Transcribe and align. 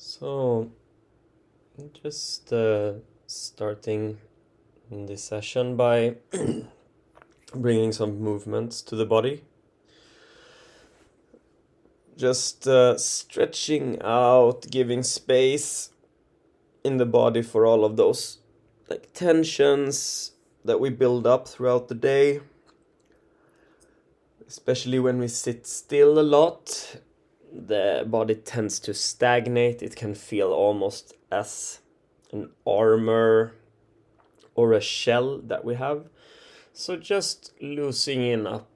So, 0.00 0.70
just 1.92 2.52
uh, 2.52 2.92
starting 3.26 4.18
this 4.88 5.24
session 5.24 5.74
by 5.76 6.14
bringing 7.52 7.90
some 7.90 8.20
movements 8.20 8.80
to 8.82 8.94
the 8.94 9.04
body. 9.04 9.42
Just 12.16 12.68
uh, 12.68 12.96
stretching 12.96 14.00
out, 14.00 14.68
giving 14.70 15.02
space 15.02 15.90
in 16.84 16.98
the 16.98 17.06
body 17.06 17.42
for 17.42 17.66
all 17.66 17.84
of 17.84 17.96
those 17.96 18.38
like 18.88 19.12
tensions 19.14 20.30
that 20.64 20.78
we 20.78 20.90
build 20.90 21.26
up 21.26 21.48
throughout 21.48 21.88
the 21.88 21.96
day. 21.96 22.40
Especially 24.46 25.00
when 25.00 25.18
we 25.18 25.26
sit 25.26 25.66
still 25.66 26.20
a 26.20 26.22
lot, 26.22 26.98
the 27.52 28.04
body 28.06 28.34
tends 28.34 28.78
to 28.80 28.94
stagnate. 28.94 29.82
It 29.82 29.96
can 29.96 30.14
feel 30.14 30.52
almost 30.52 31.14
as 31.30 31.80
an 32.32 32.50
armor 32.66 33.54
or 34.54 34.72
a 34.72 34.80
shell 34.80 35.38
that 35.38 35.64
we 35.64 35.74
have. 35.76 36.08
So 36.72 36.96
just 36.96 37.52
loosening 37.60 38.46
up 38.46 38.70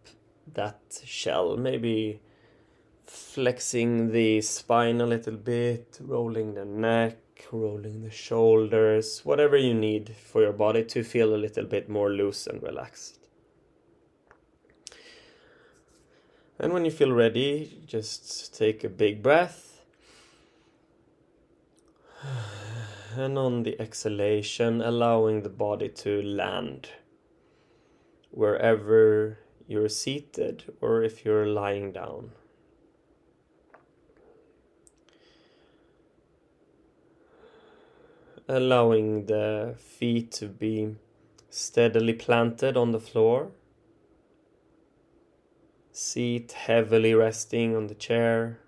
that 0.55 1.01
shell, 1.05 1.57
maybe 1.57 2.21
flexing 3.07 4.13
the 4.13 4.41
spine 4.41 5.01
a 5.01 5.07
little 5.07 5.37
bit, 5.37 5.99
rolling 6.01 6.55
the 6.55 6.65
neck, 6.65 7.19
rolling 7.51 8.03
the 8.03 8.11
shoulders, 8.11 9.21
whatever 9.25 9.57
you 9.57 9.75
need 9.75 10.15
for 10.17 10.43
your 10.43 10.53
body 10.53 10.85
to 10.85 11.03
feel 11.03 11.35
a 11.35 11.37
little 11.37 11.65
bit 11.65 11.89
more 11.89 12.11
loose 12.11 12.47
and 12.47 12.63
relaxed. 12.63 13.22
And 16.59 16.73
when 16.73 16.85
you 16.85 16.91
feel 16.91 17.13
ready, 17.13 17.83
just 17.87 18.55
take 18.55 18.85
a 18.85 18.89
big 18.89 19.23
breath. 19.23 19.83
And 23.17 23.37
on 23.37 23.63
the 23.63 23.81
exhalation, 23.81 24.81
allowing 24.81 25.43
the 25.43 25.49
body 25.49 25.89
to 25.89 26.23
land 26.23 26.89
wherever 28.31 29.39
you're 29.67 29.89
seated 29.89 30.73
or 30.81 31.03
if 31.03 31.25
you're 31.25 31.47
lying 31.47 31.93
down. 31.93 32.33
Allowing 38.49 39.27
the 39.27 39.75
feet 39.79 40.33
to 40.33 40.47
be 40.47 40.97
steadily 41.51 42.15
planted 42.15 42.77
on 42.77 42.93
the 42.93 43.01
floor. 43.01 43.51
Seat 46.13 46.53
heavily 46.53 47.15
resting 47.15 47.75
on 47.75 47.87
the 47.87 47.95
chair. 47.95 48.59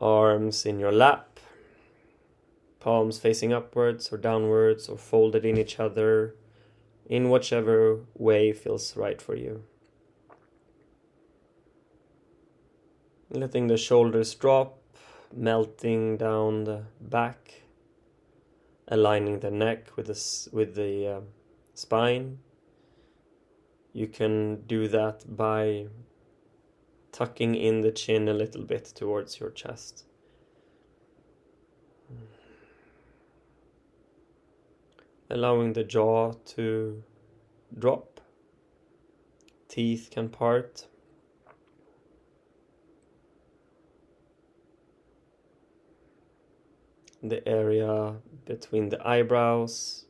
Arms 0.00 0.64
in 0.64 0.78
your 0.78 0.92
lap. 0.92 1.40
Palms 2.78 3.18
facing 3.18 3.52
upwards 3.52 4.12
or 4.12 4.16
downwards 4.16 4.88
or 4.88 4.96
folded 4.96 5.44
in 5.44 5.58
each 5.58 5.80
other 5.80 6.36
in 7.06 7.28
whichever 7.28 7.98
way 8.14 8.52
feels 8.52 8.96
right 8.96 9.20
for 9.20 9.34
you. 9.34 9.64
Letting 13.30 13.66
the 13.66 13.76
shoulders 13.76 14.32
drop, 14.32 14.78
melting 15.34 16.18
down 16.18 16.62
the 16.62 16.84
back, 17.00 17.62
aligning 18.86 19.40
the 19.40 19.50
neck 19.50 19.96
with 19.96 20.06
the, 20.06 20.48
with 20.52 20.76
the 20.76 21.08
uh, 21.08 21.20
spine. 21.74 22.38
You 23.98 24.06
can 24.06 24.62
do 24.68 24.86
that 24.86 25.24
by 25.36 25.88
tucking 27.10 27.56
in 27.56 27.80
the 27.80 27.90
chin 27.90 28.28
a 28.28 28.32
little 28.32 28.62
bit 28.62 28.84
towards 28.94 29.40
your 29.40 29.50
chest. 29.50 30.04
Allowing 35.28 35.72
the 35.72 35.82
jaw 35.82 36.34
to 36.54 37.02
drop, 37.76 38.20
teeth 39.66 40.10
can 40.12 40.28
part. 40.28 40.86
The 47.20 47.46
area 47.48 48.14
between 48.44 48.90
the 48.90 49.04
eyebrows, 49.04 50.04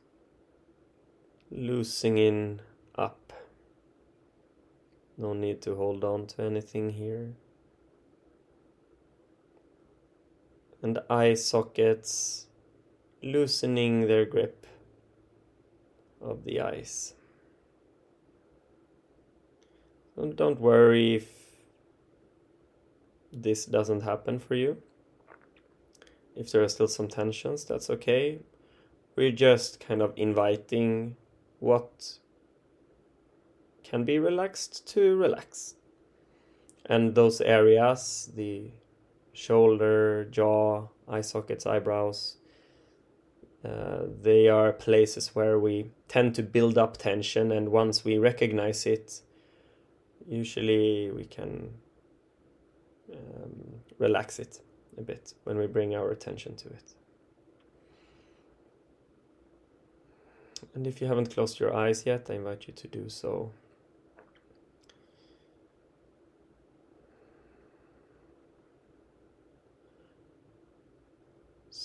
loosening 1.49 2.59
up. 2.59 2.68
No 5.19 5.33
need 5.33 5.61
to 5.63 5.75
hold 5.75 6.05
on 6.05 6.27
to 6.27 6.43
anything 6.43 6.91
here. 6.91 7.33
And 10.81 10.97
eye 11.09 11.33
sockets 11.33 12.47
loosening 13.21 14.07
their 14.07 14.23
grip 14.23 14.65
of 16.21 16.45
the 16.45 16.61
eyes. 16.61 17.15
Don't 20.35 20.61
worry 20.61 21.15
if 21.15 21.29
this 23.33 23.65
doesn't 23.65 24.01
happen 24.01 24.39
for 24.39 24.55
you. 24.55 24.81
If 26.33 26.49
there 26.53 26.63
are 26.63 26.69
still 26.69 26.87
some 26.87 27.09
tensions, 27.09 27.65
that's 27.65 27.89
okay. 27.89 28.39
We're 29.17 29.33
just 29.33 29.81
kind 29.81 30.01
of 30.01 30.13
inviting 30.15 31.17
what 31.59 32.19
can 33.89 34.05
be 34.05 34.19
relaxed 34.19 34.87
to 34.87 35.17
relax. 35.17 35.75
And 36.85 37.15
those 37.15 37.41
areas, 37.41 38.31
the 38.35 38.71
shoulder, 39.33 40.25
jaw, 40.25 40.87
eye 41.07 41.21
sockets, 41.21 41.65
eyebrows, 41.65 42.37
uh, 43.65 44.03
they 44.21 44.47
are 44.47 44.71
places 44.71 45.35
where 45.35 45.59
we 45.59 45.91
tend 46.07 46.35
to 46.35 46.43
build 46.43 46.77
up 46.77 46.97
tension, 46.97 47.51
and 47.51 47.69
once 47.69 48.05
we 48.05 48.17
recognize 48.17 48.85
it, 48.85 49.21
usually 50.27 51.11
we 51.11 51.25
can 51.25 51.69
um, 53.11 53.81
relax 53.97 54.39
it 54.39 54.61
a 54.97 55.01
bit 55.01 55.33
when 55.43 55.57
we 55.57 55.67
bring 55.67 55.95
our 55.95 56.11
attention 56.11 56.55
to 56.55 56.69
it. 56.69 56.93
And 60.75 60.85
if 60.87 61.01
you 61.01 61.07
haven't 61.07 61.33
closed 61.33 61.59
your 61.59 61.75
eyes 61.75 62.05
yet, 62.05 62.27
I 62.29 62.35
invite 62.35 62.67
you 62.67 62.73
to 62.73 62.87
do 62.87 63.09
so. 63.09 63.51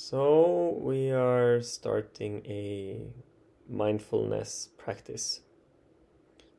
So, 0.06 0.76
we 0.82 1.12
are 1.12 1.62
starting 1.62 2.44
a 2.44 3.00
mindfulness 3.66 4.68
practice. 4.76 5.40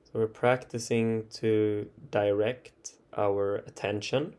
So, 0.03 0.13
we're 0.13 0.25
practicing 0.25 1.27
to 1.35 1.87
direct 2.09 2.93
our 3.15 3.57
attention 3.57 4.33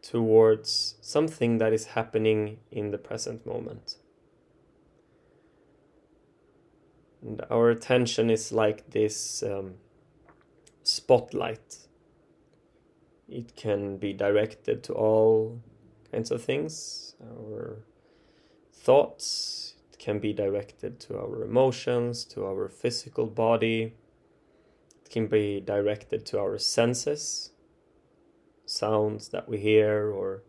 towards 0.00 0.94
something 1.02 1.58
that 1.58 1.74
is 1.74 1.88
happening 1.88 2.60
in 2.70 2.92
the 2.92 2.96
present 2.96 3.44
moment. 3.44 3.96
And 7.20 7.42
our 7.50 7.68
attention 7.68 8.30
is 8.30 8.52
like 8.52 8.88
this 8.88 9.42
um, 9.42 9.74
spotlight. 10.82 11.76
It 13.28 13.54
can 13.54 13.98
be 13.98 14.14
directed 14.14 14.82
to 14.84 14.94
all 14.94 15.60
kinds 16.12 16.30
of 16.30 16.42
things. 16.44 17.16
Our 17.20 17.78
thoughts, 18.72 19.72
can 20.02 20.18
be 20.18 20.32
directed 20.32 20.98
to 20.98 21.16
our 21.16 21.44
emotions, 21.44 22.24
to 22.24 22.44
our 22.44 22.68
physical 22.68 23.26
body. 23.26 23.94
It 25.04 25.10
can 25.10 25.28
be 25.28 25.60
directed 25.60 26.26
to 26.26 26.40
our 26.40 26.58
senses, 26.58 27.52
sounds 28.66 29.28
that 29.28 29.48
we 29.48 29.58
hear 29.58 30.10
or 30.10 30.42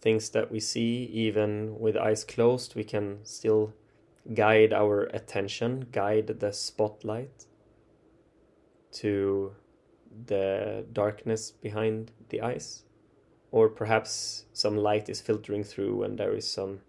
things 0.00 0.30
that 0.30 0.50
we 0.50 0.60
see, 0.60 1.04
even 1.12 1.78
with 1.78 1.94
eyes 1.94 2.24
closed, 2.24 2.74
we 2.74 2.84
can 2.84 3.18
still 3.22 3.74
guide 4.32 4.72
our 4.72 5.02
attention, 5.12 5.86
guide 5.92 6.28
the 6.40 6.52
spotlight 6.52 7.44
to 8.92 9.52
the 10.26 10.86
darkness 10.90 11.50
behind 11.50 12.12
the 12.30 12.40
eyes. 12.40 12.84
Or 13.54 13.68
perhaps 13.68 14.46
some 14.52 14.76
light 14.76 15.08
is 15.08 15.20
filtering 15.20 15.62
through 15.62 16.02
and 16.02 16.18
there 16.18 16.34
is 16.34 16.52
some 16.52 16.80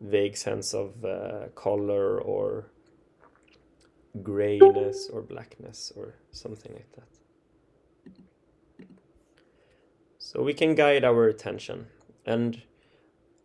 vague 0.00 0.36
sense 0.36 0.74
of 0.74 1.04
uh, 1.04 1.46
color 1.54 2.20
or 2.20 2.66
grayness 4.20 5.08
or 5.12 5.22
blackness 5.22 5.92
or 5.94 6.16
something 6.32 6.72
like 6.72 6.90
that. 6.96 8.88
So 10.18 10.42
we 10.42 10.54
can 10.54 10.74
guide 10.74 11.04
our 11.04 11.28
attention, 11.28 11.86
and 12.26 12.62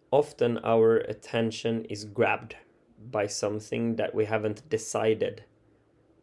often 0.10 0.58
our 0.64 0.98
attention 0.98 1.86
is 1.86 2.06
grabbed 2.06 2.56
by 3.12 3.28
something 3.28 3.98
that 3.98 4.16
we 4.16 4.26
haven't 4.26 4.68
decided 4.70 5.44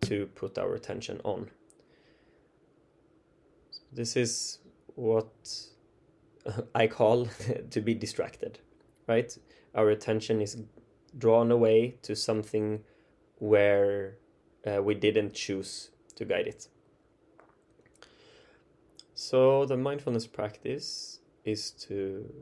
to 0.00 0.26
put 0.34 0.58
our 0.58 0.74
attention 0.74 1.20
on. 1.22 1.50
This 3.92 4.16
is 4.16 4.58
what 4.96 5.30
I 6.74 6.86
call 6.86 7.28
to 7.70 7.80
be 7.80 7.94
distracted, 7.94 8.58
right? 9.06 9.36
Our 9.74 9.90
attention 9.90 10.40
is 10.40 10.62
drawn 11.16 11.50
away 11.50 11.96
to 12.02 12.16
something 12.16 12.80
where 13.38 14.16
uh, 14.66 14.82
we 14.82 14.94
didn't 14.94 15.34
choose 15.34 15.90
to 16.16 16.24
guide 16.24 16.46
it. 16.46 16.68
So, 19.14 19.64
the 19.64 19.76
mindfulness 19.76 20.26
practice 20.26 21.20
is 21.44 21.70
to 21.86 22.32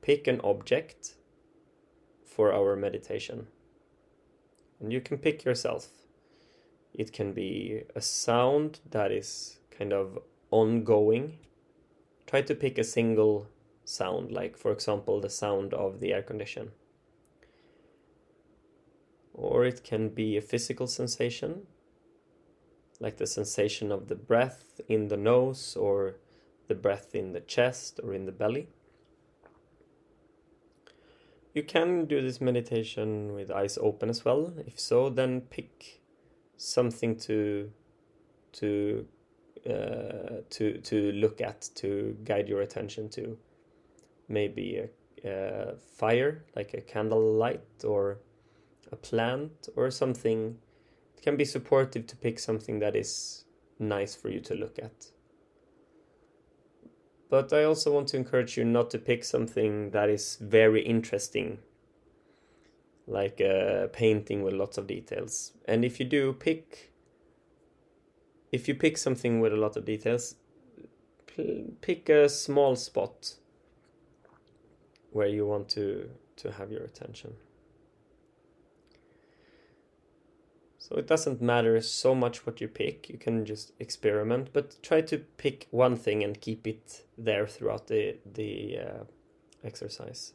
pick 0.00 0.26
an 0.26 0.40
object 0.42 1.16
for 2.24 2.52
our 2.52 2.76
meditation. 2.76 3.46
And 4.80 4.92
you 4.92 5.00
can 5.00 5.18
pick 5.18 5.44
yourself. 5.44 5.88
It 6.94 7.12
can 7.12 7.32
be 7.32 7.82
a 7.94 8.00
sound 8.00 8.80
that 8.90 9.12
is 9.12 9.58
kind 9.70 9.92
of 9.92 10.18
ongoing. 10.50 11.38
Try 12.28 12.42
to 12.42 12.54
pick 12.54 12.76
a 12.76 12.84
single 12.84 13.48
sound, 13.86 14.30
like, 14.32 14.58
for 14.58 14.70
example, 14.70 15.18
the 15.18 15.30
sound 15.30 15.72
of 15.72 16.00
the 16.00 16.12
air 16.12 16.22
condition. 16.22 16.72
Or 19.32 19.64
it 19.64 19.82
can 19.82 20.10
be 20.10 20.36
a 20.36 20.42
physical 20.42 20.86
sensation, 20.86 21.66
like 23.00 23.16
the 23.16 23.26
sensation 23.26 23.90
of 23.90 24.08
the 24.08 24.14
breath 24.14 24.78
in 24.88 25.08
the 25.08 25.16
nose 25.16 25.74
or 25.74 26.16
the 26.66 26.74
breath 26.74 27.14
in 27.14 27.32
the 27.32 27.40
chest 27.40 27.98
or 28.04 28.12
in 28.12 28.26
the 28.26 28.32
belly. 28.32 28.68
You 31.54 31.62
can 31.62 32.04
do 32.04 32.20
this 32.20 32.42
meditation 32.42 33.32
with 33.32 33.50
eyes 33.50 33.78
open 33.80 34.10
as 34.10 34.22
well. 34.26 34.52
If 34.66 34.78
so, 34.78 35.08
then 35.08 35.40
pick 35.40 36.02
something 36.58 37.16
to 37.20 37.72
to 38.52 39.06
uh, 39.68 40.42
to 40.50 40.78
to 40.78 41.12
look 41.12 41.40
at 41.40 41.68
to 41.76 42.16
guide 42.24 42.48
your 42.48 42.62
attention 42.62 43.08
to. 43.10 43.36
Maybe 44.28 44.76
a, 44.76 44.88
a 45.28 45.76
fire, 45.76 46.44
like 46.56 46.74
a 46.74 46.80
candle 46.80 47.34
light, 47.34 47.84
or 47.84 48.18
a 48.92 48.96
plant, 48.96 49.68
or 49.76 49.90
something. 49.90 50.58
It 51.16 51.22
can 51.22 51.36
be 51.36 51.44
supportive 51.44 52.06
to 52.06 52.16
pick 52.16 52.38
something 52.38 52.78
that 52.78 52.94
is 52.94 53.44
nice 53.78 54.14
for 54.14 54.28
you 54.28 54.40
to 54.40 54.54
look 54.54 54.78
at. 54.78 55.10
But 57.30 57.52
I 57.52 57.64
also 57.64 57.92
want 57.92 58.08
to 58.08 58.16
encourage 58.16 58.56
you 58.56 58.64
not 58.64 58.90
to 58.90 58.98
pick 58.98 59.24
something 59.24 59.90
that 59.90 60.08
is 60.08 60.38
very 60.40 60.82
interesting, 60.82 61.58
like 63.06 63.40
a 63.40 63.90
painting 63.92 64.42
with 64.42 64.54
lots 64.54 64.78
of 64.78 64.86
details. 64.86 65.52
And 65.66 65.84
if 65.84 66.00
you 66.00 66.06
do 66.06 66.32
pick, 66.32 66.92
if 68.52 68.68
you 68.68 68.74
pick 68.74 68.96
something 68.96 69.40
with 69.40 69.52
a 69.52 69.56
lot 69.56 69.76
of 69.76 69.84
details, 69.84 70.36
pick 71.80 72.08
a 72.08 72.28
small 72.28 72.76
spot 72.76 73.34
where 75.10 75.28
you 75.28 75.46
want 75.46 75.68
to 75.70 76.10
to 76.36 76.52
have 76.52 76.70
your 76.70 76.82
attention. 76.82 77.34
So 80.78 80.96
it 80.96 81.06
doesn't 81.06 81.42
matter 81.42 81.80
so 81.82 82.14
much 82.14 82.46
what 82.46 82.60
you 82.60 82.68
pick, 82.68 83.10
you 83.10 83.18
can 83.18 83.44
just 83.44 83.72
experiment, 83.78 84.50
but 84.52 84.82
try 84.82 85.02
to 85.02 85.18
pick 85.18 85.66
one 85.70 85.96
thing 85.96 86.22
and 86.22 86.40
keep 86.40 86.66
it 86.66 87.04
there 87.18 87.46
throughout 87.46 87.88
the, 87.88 88.16
the 88.24 88.78
uh, 88.78 89.04
exercise. 89.62 90.32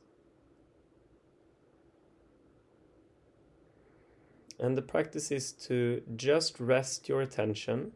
And 4.59 4.77
the 4.77 4.83
practice 4.83 5.31
is 5.31 5.53
to 5.67 6.03
just 6.15 6.59
rest 6.59 7.09
your 7.09 7.21
attention 7.21 7.93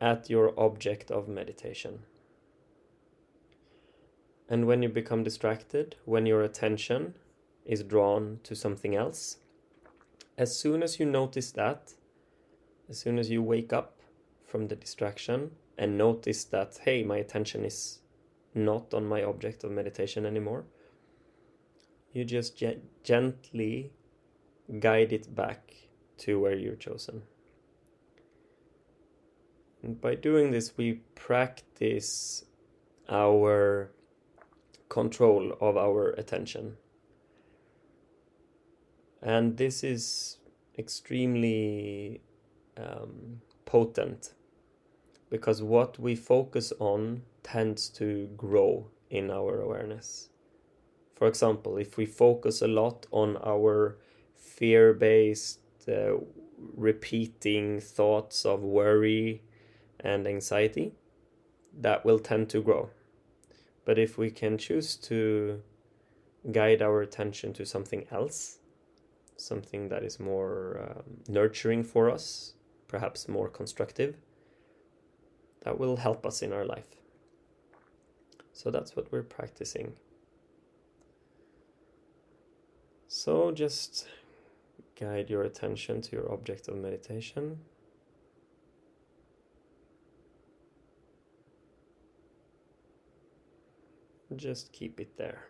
at 0.00 0.30
your 0.30 0.58
object 0.58 1.10
of 1.10 1.28
meditation. 1.28 2.00
And 4.48 4.66
when 4.66 4.82
you 4.82 4.88
become 4.88 5.22
distracted, 5.22 5.96
when 6.04 6.24
your 6.24 6.42
attention 6.42 7.14
is 7.66 7.82
drawn 7.82 8.40
to 8.44 8.54
something 8.54 8.94
else, 8.94 9.38
as 10.38 10.56
soon 10.56 10.82
as 10.82 10.98
you 10.98 11.06
notice 11.06 11.50
that, 11.52 11.92
as 12.88 12.98
soon 12.98 13.18
as 13.18 13.28
you 13.28 13.42
wake 13.42 13.72
up 13.72 14.00
from 14.46 14.68
the 14.68 14.76
distraction 14.76 15.50
and 15.76 15.98
notice 15.98 16.44
that, 16.44 16.78
hey, 16.84 17.02
my 17.02 17.18
attention 17.18 17.64
is 17.64 17.98
not 18.54 18.94
on 18.94 19.04
my 19.04 19.22
object 19.22 19.64
of 19.64 19.70
meditation 19.70 20.24
anymore, 20.24 20.64
you 22.12 22.24
just 22.24 22.56
ge- 22.56 22.80
gently 23.02 23.92
guide 24.80 25.12
it 25.12 25.34
back 25.34 25.74
to 26.18 26.40
where 26.40 26.56
you're 26.56 26.74
chosen. 26.74 27.22
And 29.82 30.00
by 30.00 30.14
doing 30.14 30.50
this, 30.50 30.76
we 30.76 31.00
practice 31.14 32.44
our 33.08 33.90
control 34.88 35.56
of 35.60 35.76
our 35.76 36.10
attention. 36.10 36.76
And 39.22 39.56
this 39.56 39.84
is 39.84 40.38
extremely 40.78 42.20
um, 42.76 43.40
potent 43.64 44.34
because 45.30 45.62
what 45.62 45.98
we 45.98 46.14
focus 46.16 46.72
on 46.78 47.22
tends 47.42 47.88
to 47.90 48.28
grow 48.36 48.86
in 49.10 49.30
our 49.30 49.60
awareness. 49.60 50.28
For 51.14 51.26
example, 51.26 51.76
if 51.76 51.96
we 51.96 52.06
focus 52.06 52.62
a 52.62 52.68
lot 52.68 53.06
on 53.10 53.36
our 53.44 53.98
fear 54.36 54.92
based, 54.94 55.60
uh, 55.88 56.18
repeating 56.76 57.80
thoughts 57.80 58.44
of 58.44 58.62
worry 58.62 59.42
and 60.00 60.26
anxiety, 60.26 60.92
that 61.80 62.04
will 62.04 62.18
tend 62.18 62.48
to 62.50 62.62
grow. 62.62 62.90
But 63.84 63.98
if 63.98 64.18
we 64.18 64.30
can 64.30 64.58
choose 64.58 64.96
to 64.96 65.62
guide 66.52 66.82
our 66.82 67.02
attention 67.02 67.52
to 67.54 67.64
something 67.64 68.06
else, 68.10 68.58
something 69.36 69.88
that 69.88 70.02
is 70.02 70.18
more 70.20 70.80
um, 70.90 71.02
nurturing 71.28 71.84
for 71.84 72.10
us, 72.10 72.54
perhaps 72.86 73.28
more 73.28 73.48
constructive, 73.48 74.16
that 75.62 75.78
will 75.78 75.96
help 75.96 76.26
us 76.26 76.42
in 76.42 76.52
our 76.52 76.64
life. 76.64 76.96
So 78.52 78.70
that's 78.70 78.96
what 78.96 79.12
we're 79.12 79.22
practicing. 79.22 79.94
So 83.06 83.52
just 83.52 84.06
guide 84.98 85.30
your 85.30 85.42
attention 85.42 86.02
to 86.02 86.16
your 86.16 86.32
object 86.32 86.68
of 86.68 86.76
meditation. 86.76 87.58
Just 94.38 94.72
keep 94.72 95.00
it 95.00 95.16
there. 95.18 95.48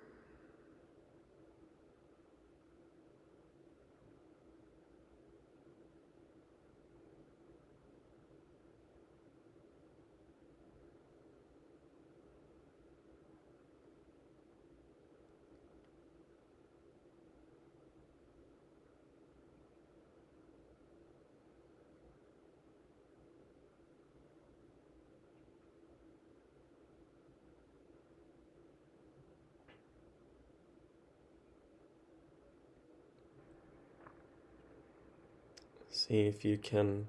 See 36.09 36.27
if 36.27 36.43
you 36.43 36.57
can 36.57 37.09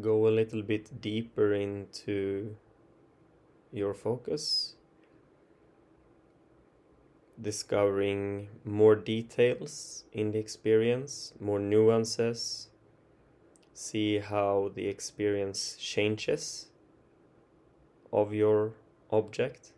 go 0.00 0.26
a 0.26 0.30
little 0.30 0.62
bit 0.62 1.02
deeper 1.02 1.52
into 1.52 2.56
your 3.72 3.92
focus, 3.92 4.74
discovering 7.38 8.48
more 8.64 8.96
details 8.96 10.04
in 10.12 10.30
the 10.30 10.38
experience, 10.38 11.34
more 11.38 11.58
nuances, 11.58 12.68
see 13.74 14.18
how 14.18 14.70
the 14.74 14.88
experience 14.88 15.76
changes 15.76 16.68
of 18.10 18.32
your 18.32 18.72
object. 19.10 19.72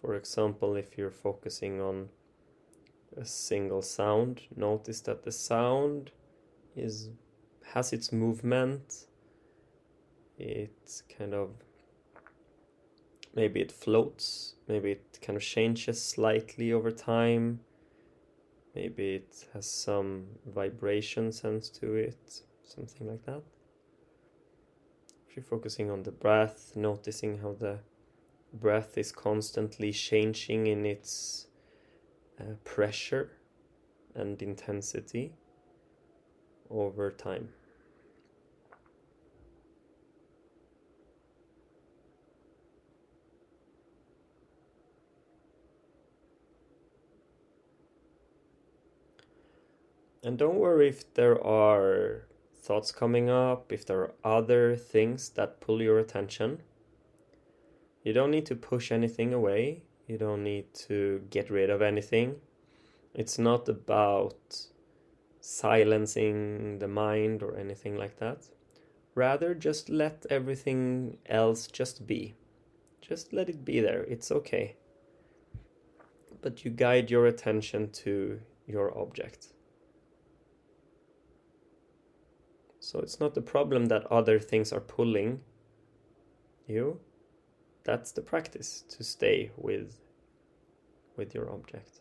For 0.00 0.14
example, 0.14 0.76
if 0.76 0.96
you're 0.96 1.10
focusing 1.10 1.80
on 1.80 2.10
a 3.20 3.26
single 3.26 3.82
sound. 3.82 4.40
Notice 4.56 5.00
that 5.02 5.22
the 5.22 5.32
sound 5.32 6.10
is 6.74 7.10
has 7.74 7.92
its 7.92 8.12
movement. 8.12 9.06
It 10.38 11.02
kind 11.16 11.34
of 11.34 11.50
maybe 13.34 13.60
it 13.60 13.70
floats, 13.70 14.54
maybe 14.66 14.92
it 14.92 15.18
kind 15.22 15.36
of 15.36 15.42
changes 15.42 16.02
slightly 16.02 16.72
over 16.72 16.90
time. 16.90 17.60
Maybe 18.74 19.16
it 19.16 19.46
has 19.52 19.70
some 19.70 20.26
vibration 20.46 21.32
sense 21.32 21.68
to 21.70 21.94
it, 21.94 22.42
something 22.64 23.06
like 23.06 23.24
that. 23.26 23.42
If 25.28 25.36
you're 25.36 25.44
focusing 25.44 25.90
on 25.90 26.04
the 26.04 26.12
breath, 26.12 26.72
noticing 26.74 27.38
how 27.38 27.52
the 27.52 27.80
breath 28.52 28.96
is 28.96 29.12
constantly 29.12 29.92
changing 29.92 30.66
in 30.66 30.86
its 30.86 31.46
uh, 32.40 32.54
pressure 32.64 33.30
and 34.14 34.40
intensity 34.42 35.34
over 36.70 37.10
time. 37.10 37.48
And 50.22 50.38
don't 50.38 50.56
worry 50.56 50.88
if 50.88 51.14
there 51.14 51.42
are 51.42 52.26
thoughts 52.54 52.92
coming 52.92 53.30
up, 53.30 53.72
if 53.72 53.86
there 53.86 54.00
are 54.00 54.12
other 54.22 54.76
things 54.76 55.30
that 55.30 55.60
pull 55.60 55.80
your 55.82 55.98
attention. 55.98 56.62
You 58.04 58.12
don't 58.12 58.30
need 58.30 58.46
to 58.46 58.54
push 58.54 58.92
anything 58.92 59.32
away, 59.32 59.82
you 60.10 60.18
don't 60.18 60.42
need 60.42 60.74
to 60.74 61.22
get 61.30 61.50
rid 61.50 61.70
of 61.70 61.80
anything. 61.80 62.34
It's 63.14 63.38
not 63.38 63.68
about 63.68 64.66
silencing 65.40 66.80
the 66.80 66.88
mind 66.88 67.42
or 67.44 67.56
anything 67.56 67.96
like 67.96 68.18
that. 68.18 68.48
Rather, 69.14 69.54
just 69.54 69.88
let 69.88 70.26
everything 70.28 71.18
else 71.26 71.68
just 71.68 72.06
be. 72.08 72.34
Just 73.00 73.32
let 73.32 73.48
it 73.48 73.64
be 73.64 73.80
there, 73.80 74.02
it's 74.02 74.32
okay. 74.32 74.76
But 76.42 76.64
you 76.64 76.70
guide 76.72 77.10
your 77.10 77.26
attention 77.26 77.90
to 78.04 78.40
your 78.66 78.96
object. 78.98 79.48
So 82.80 82.98
it's 82.98 83.20
not 83.20 83.34
the 83.34 83.42
problem 83.42 83.86
that 83.86 84.06
other 84.10 84.40
things 84.40 84.72
are 84.72 84.80
pulling 84.80 85.40
you. 86.66 86.98
That's 87.84 88.12
the 88.12 88.22
practice 88.22 88.84
to 88.90 89.04
stay 89.04 89.50
with 89.56 89.98
with 91.16 91.34
your 91.34 91.50
object. 91.50 92.00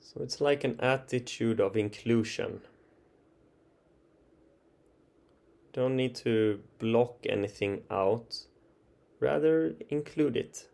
So 0.00 0.22
it's 0.22 0.40
like 0.40 0.64
an 0.64 0.80
attitude 0.80 1.60
of 1.60 1.76
inclusion. 1.76 2.62
Don't 5.72 5.96
need 5.96 6.16
to 6.16 6.60
block 6.78 7.18
anything 7.28 7.82
out, 7.90 8.36
rather, 9.20 9.74
include 9.88 10.36
it. 10.36 10.66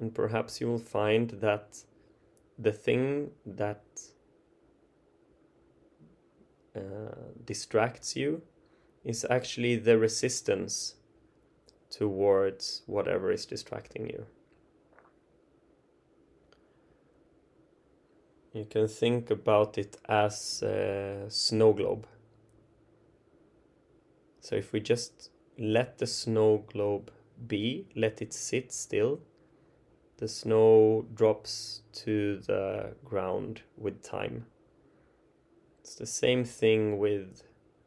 And 0.00 0.14
perhaps 0.14 0.60
you 0.60 0.66
will 0.66 0.78
find 0.78 1.30
that 1.40 1.84
the 2.58 2.72
thing 2.72 3.30
that 3.46 3.84
uh, 6.74 6.80
distracts 7.44 8.16
you 8.16 8.42
is 9.04 9.26
actually 9.28 9.76
the 9.76 9.98
resistance 9.98 10.94
towards 11.90 12.82
whatever 12.86 13.30
is 13.30 13.46
distracting 13.46 14.08
you. 14.08 14.26
You 18.52 18.64
can 18.64 18.88
think 18.88 19.30
about 19.30 19.78
it 19.78 19.96
as 20.08 20.62
a 20.62 21.26
snow 21.28 21.72
globe. 21.72 22.06
So 24.40 24.56
if 24.56 24.72
we 24.72 24.80
just 24.80 25.30
let 25.56 25.98
the 25.98 26.06
snow 26.06 26.64
globe 26.72 27.12
be, 27.46 27.86
let 27.94 28.20
it 28.20 28.32
sit 28.32 28.72
still, 28.72 29.20
the 30.16 30.26
snow 30.26 31.06
drops 31.14 31.82
to 31.92 32.38
the 32.38 32.94
ground 33.04 33.62
with 33.76 34.02
time. 34.02 34.46
It's 35.80 35.94
the 35.94 36.06
same 36.06 36.44
thing 36.44 36.98
with 36.98 37.44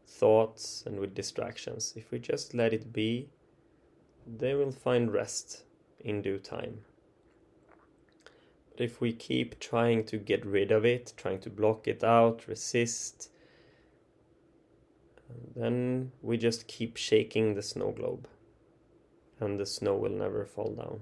thoughts 0.08 0.84
and 0.86 1.00
with 1.00 1.14
distractions. 1.14 1.94
If 1.98 2.10
we 2.10 2.20
just 2.20 2.54
let 2.54 2.72
it 2.72 2.94
be, 2.94 3.30
they 4.26 4.54
will 4.54 4.72
find 4.72 5.12
rest 5.12 5.64
in 6.00 6.22
due 6.22 6.40
time. 6.40 6.86
But 8.76 8.84
if 8.84 9.00
we 9.00 9.14
keep 9.14 9.60
trying 9.60 10.04
to 10.06 10.18
get 10.18 10.46
rid 10.46 10.72
of 10.72 10.84
it, 10.84 11.14
trying 11.16 11.40
to 11.42 11.50
block 11.50 11.88
it 11.88 12.04
out, 12.04 12.48
resist, 12.48 13.30
then 15.56 16.12
we 16.22 16.38
just 16.38 16.68
keep 16.68 16.98
shaking 16.98 17.54
the 17.54 17.62
snow 17.62 17.92
globe 17.92 18.28
and 19.40 19.60
the 19.60 19.66
snow 19.66 19.96
will 19.96 20.12
never 20.12 20.46
fall 20.46 20.74
down. 20.74 21.02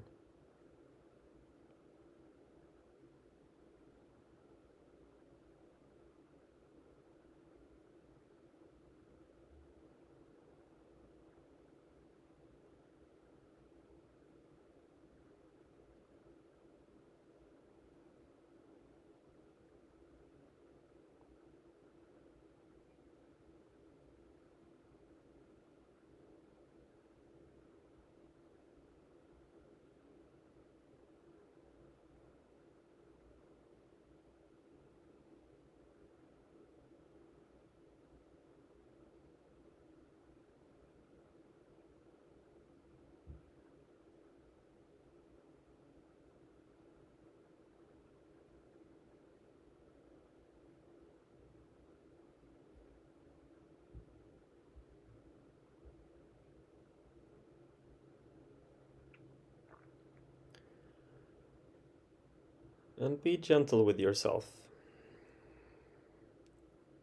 And 63.01 63.21
be 63.23 63.35
gentle 63.35 63.83
with 63.83 63.99
yourself. 63.99 64.45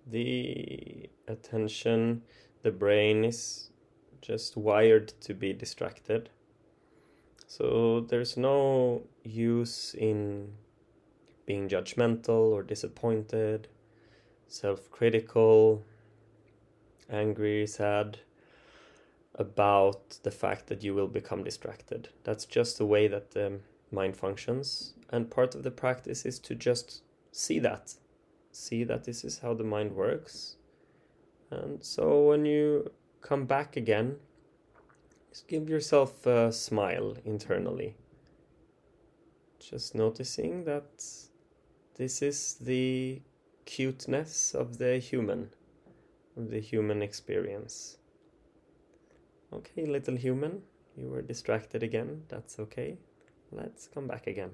The 0.06 1.10
attention, 1.26 2.22
the 2.62 2.70
brain 2.70 3.24
is 3.24 3.70
just 4.22 4.56
wired 4.56 5.08
to 5.22 5.34
be 5.34 5.52
distracted. 5.52 6.30
So 7.48 8.02
there's 8.08 8.36
no 8.36 9.02
use 9.24 9.94
in 9.94 10.52
being 11.46 11.68
judgmental 11.68 12.52
or 12.52 12.62
disappointed, 12.62 13.66
self 14.46 14.88
critical, 14.92 15.84
angry, 17.10 17.66
sad 17.66 18.20
about 19.34 20.18
the 20.22 20.30
fact 20.30 20.68
that 20.68 20.84
you 20.84 20.94
will 20.94 21.08
become 21.08 21.42
distracted. 21.42 22.10
That's 22.22 22.44
just 22.44 22.78
the 22.78 22.86
way 22.86 23.08
that 23.08 23.32
the 23.32 23.58
mind 23.90 24.16
functions 24.16 24.94
and 25.10 25.30
part 25.30 25.54
of 25.54 25.62
the 25.62 25.70
practice 25.70 26.24
is 26.24 26.38
to 26.40 26.54
just 26.54 27.02
see 27.32 27.58
that. 27.60 27.94
See 28.52 28.84
that 28.84 29.04
this 29.04 29.24
is 29.24 29.38
how 29.38 29.54
the 29.54 29.64
mind 29.64 29.94
works. 29.94 30.56
And 31.50 31.82
so 31.82 32.28
when 32.28 32.44
you 32.44 32.90
come 33.20 33.46
back 33.46 33.76
again 33.76 34.16
just 35.30 35.48
give 35.48 35.68
yourself 35.68 36.26
a 36.26 36.52
smile 36.52 37.16
internally. 37.24 37.96
Just 39.60 39.94
noticing 39.94 40.64
that 40.64 41.04
this 41.96 42.22
is 42.22 42.54
the 42.54 43.20
cuteness 43.64 44.54
of 44.54 44.78
the 44.78 44.98
human 44.98 45.50
of 46.36 46.50
the 46.50 46.60
human 46.60 47.02
experience. 47.02 47.98
Okay 49.52 49.84
little 49.86 50.16
human 50.16 50.62
you 50.96 51.08
were 51.08 51.22
distracted 51.22 51.82
again. 51.82 52.22
That's 52.28 52.58
okay 52.58 52.98
let's 53.52 53.86
come 53.86 54.06
back 54.06 54.26
again 54.26 54.50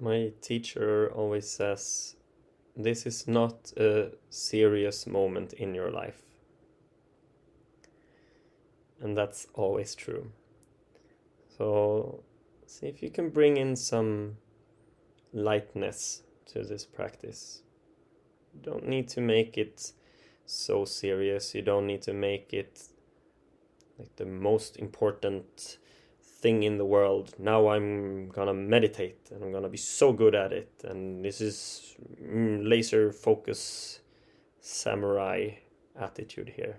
My 0.00 0.32
teacher 0.42 1.10
always 1.14 1.48
says, 1.48 2.16
This 2.76 3.06
is 3.06 3.26
not 3.26 3.72
a 3.76 4.10
serious 4.28 5.06
moment 5.06 5.54
in 5.54 5.74
your 5.74 5.90
life. 5.90 6.22
And 9.00 9.16
that's 9.16 9.46
always 9.54 9.94
true. 9.94 10.32
So, 11.56 12.22
see 12.66 12.86
if 12.86 13.02
you 13.02 13.10
can 13.10 13.30
bring 13.30 13.56
in 13.56 13.76
some 13.76 14.36
lightness 15.32 16.22
to 16.46 16.62
this 16.62 16.84
practice. 16.84 17.62
You 18.54 18.60
don't 18.62 18.88
need 18.88 19.08
to 19.08 19.20
make 19.20 19.56
it 19.56 19.92
so 20.44 20.84
serious, 20.84 21.54
you 21.54 21.62
don't 21.62 21.86
need 21.86 22.02
to 22.02 22.12
make 22.12 22.52
it 22.52 22.82
like 23.98 24.14
the 24.16 24.26
most 24.26 24.76
important 24.76 25.78
thing 26.46 26.62
in 26.62 26.78
the 26.78 26.84
world. 26.84 27.34
Now 27.40 27.70
I'm 27.70 28.28
gonna 28.28 28.54
meditate 28.54 29.30
and 29.32 29.42
I'm 29.42 29.50
gonna 29.50 29.68
be 29.68 29.84
so 29.98 30.12
good 30.12 30.36
at 30.36 30.52
it. 30.52 30.70
And 30.84 31.24
this 31.24 31.40
is 31.40 31.96
mm, 32.22 32.68
laser 32.72 33.10
focus 33.10 33.98
samurai 34.60 35.38
attitude 35.98 36.52
here. 36.54 36.76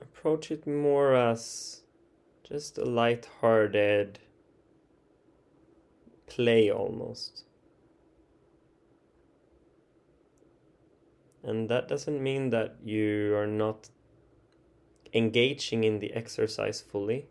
Approach 0.00 0.52
it 0.52 0.64
more 0.64 1.16
as 1.16 1.82
just 2.48 2.78
a 2.78 2.84
light-hearted 2.84 4.20
play 6.28 6.70
almost. 6.70 7.46
And 11.42 11.68
that 11.68 11.88
doesn't 11.88 12.22
mean 12.22 12.50
that 12.50 12.76
you 12.84 13.34
are 13.34 13.48
not 13.64 13.88
engaging 15.12 15.82
in 15.82 15.98
the 15.98 16.12
exercise 16.12 16.80
fully 16.80 17.26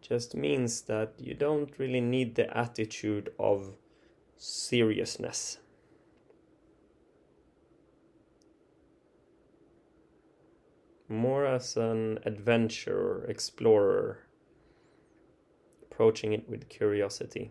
just 0.00 0.34
means 0.34 0.82
that 0.82 1.14
you 1.18 1.34
don't 1.34 1.78
really 1.78 2.00
need 2.00 2.34
the 2.34 2.56
attitude 2.56 3.30
of 3.38 3.74
seriousness. 4.36 5.58
More 11.08 11.44
as 11.44 11.76
an 11.76 12.20
adventurer, 12.24 13.26
explorer, 13.28 14.20
approaching 15.82 16.32
it 16.32 16.48
with 16.48 16.68
curiosity. 16.68 17.50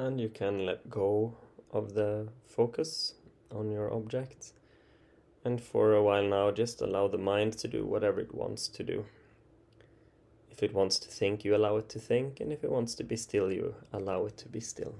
And 0.00 0.18
you 0.18 0.30
can 0.30 0.64
let 0.64 0.88
go 0.88 1.36
of 1.72 1.92
the 1.92 2.26
focus 2.46 3.14
on 3.54 3.70
your 3.70 3.92
object. 3.92 4.52
And 5.44 5.60
for 5.60 5.92
a 5.92 6.02
while 6.02 6.24
now, 6.24 6.50
just 6.50 6.80
allow 6.80 7.06
the 7.08 7.18
mind 7.18 7.58
to 7.58 7.68
do 7.68 7.84
whatever 7.84 8.20
it 8.20 8.34
wants 8.34 8.68
to 8.68 8.82
do. 8.82 9.04
If 10.50 10.62
it 10.62 10.72
wants 10.72 10.98
to 11.00 11.08
think, 11.08 11.44
you 11.44 11.54
allow 11.54 11.76
it 11.76 11.90
to 11.90 11.98
think, 11.98 12.40
and 12.40 12.50
if 12.50 12.64
it 12.64 12.70
wants 12.70 12.94
to 12.94 13.04
be 13.04 13.16
still, 13.16 13.52
you 13.52 13.74
allow 13.92 14.24
it 14.24 14.38
to 14.38 14.48
be 14.48 14.60
still. 14.60 14.94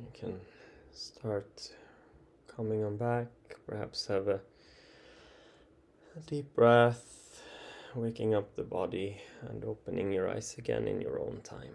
You 0.00 0.08
can 0.12 0.40
start 0.92 1.70
coming 2.48 2.82
on 2.82 2.96
back, 2.96 3.28
perhaps 3.66 4.06
have 4.06 4.26
a 4.26 4.40
deep 6.26 6.52
breath, 6.54 7.40
waking 7.94 8.34
up 8.34 8.56
the 8.56 8.64
body 8.64 9.20
and 9.48 9.64
opening 9.64 10.12
your 10.12 10.28
eyes 10.28 10.56
again 10.58 10.88
in 10.88 11.00
your 11.00 11.20
own 11.20 11.40
time. 11.44 11.74